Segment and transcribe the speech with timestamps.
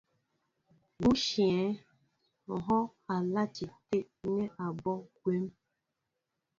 [0.95, 1.65] Mbú' íshyə̂ í
[2.65, 3.99] hɔ́ɔ́ŋ a lati tə̂
[4.33, 5.43] nɛ́ abɔ́' kwón.